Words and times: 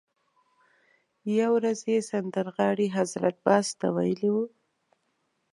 یوه 1.37 1.47
ورځ 1.55 1.79
یې 1.91 1.97
سندرغاړي 2.09 2.87
حضرت 2.97 3.35
باز 3.45 3.67
ته 3.79 3.87
ویلي 3.95 4.29
وو. 4.33 4.45